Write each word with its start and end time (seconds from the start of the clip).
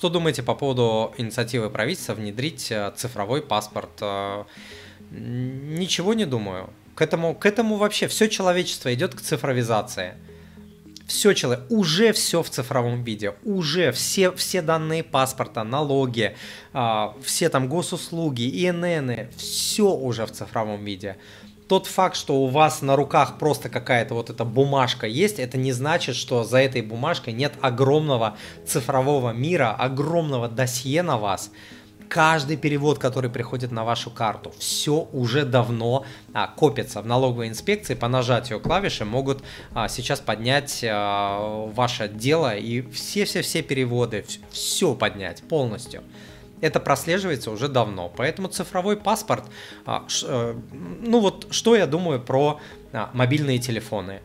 что 0.00 0.08
думаете 0.08 0.42
по 0.42 0.54
поводу 0.54 1.12
инициативы 1.18 1.68
правительства 1.68 2.14
внедрить 2.14 2.72
э, 2.72 2.90
цифровой 2.96 3.42
паспорт? 3.42 3.90
Э, 4.00 4.44
ничего 5.10 6.14
не 6.14 6.24
думаю. 6.24 6.70
К 6.94 7.02
этому, 7.02 7.34
к 7.34 7.44
этому 7.44 7.76
вообще 7.76 8.08
все 8.08 8.26
человечество 8.30 8.94
идет 8.94 9.14
к 9.14 9.20
цифровизации. 9.20 10.14
Все 11.06 11.34
человек, 11.34 11.66
уже 11.68 12.14
все 12.14 12.42
в 12.42 12.48
цифровом 12.48 13.04
виде, 13.04 13.34
уже 13.44 13.92
все, 13.92 14.32
все 14.32 14.62
данные 14.62 15.04
паспорта, 15.04 15.64
налоги, 15.64 16.34
а, 16.72 17.14
все 17.22 17.50
там 17.50 17.68
госуслуги, 17.68 18.48
ИНН, 18.66 19.28
все 19.36 19.90
уже 19.92 20.24
в 20.24 20.30
цифровом 20.30 20.82
виде 20.82 21.18
тот 21.70 21.86
факт, 21.86 22.16
что 22.16 22.34
у 22.34 22.48
вас 22.48 22.82
на 22.82 22.96
руках 22.96 23.38
просто 23.38 23.68
какая-то 23.68 24.14
вот 24.14 24.28
эта 24.28 24.44
бумажка 24.44 25.06
есть, 25.06 25.38
это 25.38 25.56
не 25.56 25.70
значит, 25.70 26.16
что 26.16 26.42
за 26.42 26.58
этой 26.58 26.82
бумажкой 26.82 27.32
нет 27.32 27.52
огромного 27.60 28.36
цифрового 28.66 29.30
мира, 29.30 29.70
огромного 29.78 30.48
досье 30.48 31.04
на 31.04 31.16
вас. 31.16 31.52
Каждый 32.08 32.56
перевод, 32.56 32.98
который 32.98 33.30
приходит 33.30 33.70
на 33.70 33.84
вашу 33.84 34.10
карту, 34.10 34.52
все 34.58 35.08
уже 35.12 35.44
давно 35.44 36.04
а, 36.34 36.48
копится 36.48 37.02
в 37.02 37.06
налоговой 37.06 37.46
инспекции. 37.46 37.94
По 37.94 38.08
нажатию 38.08 38.58
клавиши 38.58 39.04
могут 39.04 39.44
а, 39.72 39.86
сейчас 39.86 40.18
поднять 40.18 40.84
а, 40.84 41.66
ваше 41.72 42.08
дело 42.08 42.56
и 42.56 42.82
все-все-все 42.90 43.62
переводы, 43.62 44.24
все 44.50 44.96
поднять 44.96 45.44
полностью 45.44 46.02
это 46.60 46.80
прослеживается 46.80 47.50
уже 47.50 47.68
давно. 47.68 48.12
Поэтому 48.16 48.48
цифровой 48.48 48.96
паспорт, 48.96 49.44
а, 49.86 50.06
э, 50.22 50.54
ну 50.72 51.20
вот 51.20 51.48
что 51.50 51.76
я 51.76 51.86
думаю 51.86 52.20
про 52.20 52.60
а, 52.92 53.10
мобильные 53.12 53.58
телефоны. 53.58 54.20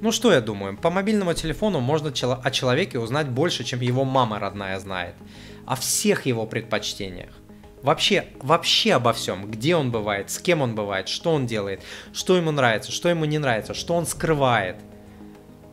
Ну 0.00 0.10
что 0.10 0.32
я 0.32 0.40
думаю, 0.40 0.76
по 0.76 0.90
мобильному 0.90 1.32
телефону 1.34 1.80
можно 1.80 2.10
о 2.10 2.50
человеке 2.50 2.98
узнать 2.98 3.28
больше, 3.28 3.62
чем 3.64 3.80
его 3.80 4.04
мама 4.04 4.40
родная 4.40 4.78
знает. 4.80 5.14
О 5.64 5.76
всех 5.76 6.26
его 6.26 6.44
предпочтениях. 6.44 7.30
Вообще, 7.82 8.26
вообще 8.40 8.94
обо 8.94 9.12
всем. 9.12 9.50
Где 9.50 9.76
он 9.76 9.90
бывает, 9.90 10.30
с 10.30 10.38
кем 10.38 10.60
он 10.60 10.74
бывает, 10.74 11.08
что 11.08 11.32
он 11.32 11.46
делает, 11.46 11.82
что 12.12 12.36
ему 12.36 12.50
нравится, 12.50 12.90
что 12.90 13.08
ему 13.08 13.24
не 13.26 13.38
нравится, 13.38 13.74
что 13.74 13.94
он 13.94 14.06
скрывает– 14.06 14.76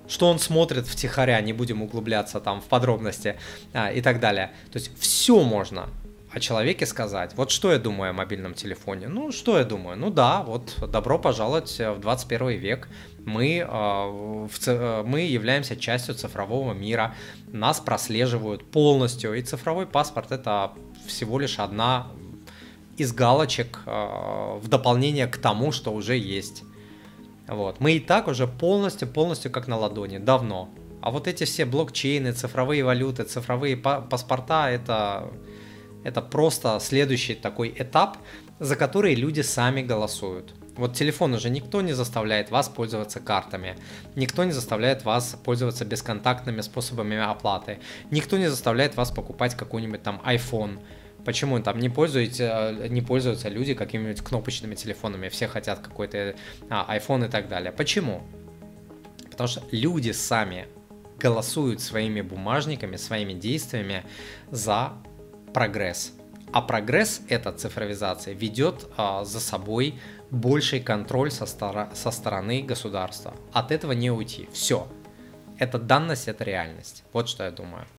что 0.10 0.28
он 0.28 0.40
смотрит 0.40 0.88
втихаря, 0.88 1.40
не 1.42 1.54
будем 1.54 1.82
углубляться 1.82 2.40
там 2.40 2.62
в 2.62 2.66
подробности 2.66 3.38
а, 3.74 3.92
и 3.92 4.02
так 4.02 4.20
далее. 4.20 4.52
То 4.72 4.80
есть 4.80 4.92
все 5.00 5.42
можно 5.42 5.90
о 6.32 6.40
человеке 6.40 6.86
сказать. 6.86 7.32
Вот 7.36 7.50
что 7.50 7.72
я 7.72 7.80
думаю 7.80 8.12
о 8.12 8.14
мобильном 8.14 8.54
телефоне? 8.54 9.08
Ну, 9.08 9.32
что 9.32 9.58
я 9.58 9.64
думаю? 9.64 9.98
Ну 9.98 10.10
да, 10.12 10.44
вот 10.44 10.76
добро 10.92 11.18
пожаловать 11.18 11.80
в 11.80 12.00
21 12.00 12.50
век. 12.60 12.88
Мы, 13.26 13.58
э, 13.58 13.66
в, 13.68 14.50
э, 14.68 15.04
мы 15.04 15.22
являемся 15.22 15.76
частью 15.76 16.16
цифрового 16.16 16.74
мира, 16.74 17.16
нас 17.52 17.80
прослеживают 17.80 18.70
полностью, 18.70 19.34
и 19.34 19.42
цифровой 19.42 19.88
паспорт 19.88 20.32
это 20.32 20.72
всего 21.08 21.40
лишь 21.40 21.60
одна 21.60 22.08
из 22.98 23.12
галочек 23.14 23.80
э, 23.86 24.60
в 24.62 24.68
дополнение 24.68 25.28
к 25.28 25.38
тому, 25.38 25.72
что 25.72 25.92
уже 25.92 26.18
есть. 26.18 26.64
Вот. 27.50 27.80
Мы 27.80 27.94
и 27.94 28.00
так 28.00 28.28
уже 28.28 28.48
полностью-полностью 28.48 29.52
как 29.52 29.68
на 29.68 29.78
ладони, 29.78 30.20
давно. 30.20 30.70
А 31.02 31.12
вот 31.12 31.28
эти 31.28 31.46
все 31.46 31.66
блокчейны, 31.66 32.32
цифровые 32.34 32.84
валюты, 32.84 33.24
цифровые 33.24 33.76
паспорта, 33.76 34.70
это, 34.70 35.32
это 36.04 36.22
просто 36.22 36.80
следующий 36.80 37.36
такой 37.36 37.74
этап, 37.76 38.18
за 38.60 38.76
который 38.76 39.16
люди 39.16 39.42
сами 39.42 39.82
голосуют. 39.82 40.54
Вот 40.76 40.94
телефон 40.94 41.34
уже 41.34 41.50
никто 41.50 41.82
не 41.82 41.94
заставляет 41.94 42.52
вас 42.52 42.70
пользоваться 42.70 43.20
картами, 43.20 43.76
никто 44.16 44.44
не 44.44 44.52
заставляет 44.52 45.04
вас 45.04 45.36
пользоваться 45.44 45.86
бесконтактными 45.86 46.62
способами 46.62 47.18
оплаты, 47.18 47.80
никто 48.12 48.38
не 48.38 48.48
заставляет 48.48 48.96
вас 48.96 49.12
покупать 49.12 49.56
какой-нибудь 49.56 50.04
там 50.04 50.22
iPhone, 50.26 50.80
Почему 51.26 51.60
там 51.60 51.80
не, 51.80 51.90
пользуются, 51.90 52.76
не 52.90 53.02
пользуются 53.02 53.50
люди 53.50 53.74
какими-нибудь 53.74 54.22
кнопочными 54.22 54.76
телефонами? 54.76 55.30
Все 55.30 55.48
хотят 55.48 55.80
какой-то 55.80 56.36
а, 56.70 56.98
iPhone 56.98 57.28
и 57.28 57.30
так 57.30 57.50
далее. 57.50 57.72
Почему? 57.72 58.24
Потому 59.30 59.48
что 59.48 59.62
люди 59.72 60.12
сами 60.12 60.68
голосуют 61.20 61.82
своими 61.82 62.22
бумажниками, 62.22 62.96
своими 62.96 63.34
действиями 63.34 64.04
за 64.50 64.94
прогресс. 65.54 66.14
А 66.52 66.62
прогресс, 66.62 67.22
эта 67.30 67.52
цифровизация, 67.52 68.34
ведет 68.34 68.88
а, 68.98 69.24
за 69.24 69.40
собой 69.40 70.00
больший 70.32 70.80
контроль 70.80 71.32
со, 71.32 71.46
стора- 71.46 71.94
со 71.94 72.12
стороны 72.12 72.62
государства. 72.62 73.36
От 73.54 73.72
этого 73.72 73.92
не 73.92 74.10
уйти. 74.10 74.48
Все. 74.52 74.88
Это 75.60 75.78
данность, 75.78 76.28
это 76.28 76.44
реальность. 76.44 77.04
Вот 77.14 77.30
что 77.30 77.44
я 77.44 77.52
думаю. 77.52 77.86